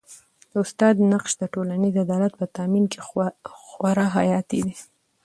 [0.51, 2.99] د استاد نقش د ټولنیز عدالت په تامین کي
[3.69, 4.75] خورا حیاتي دی.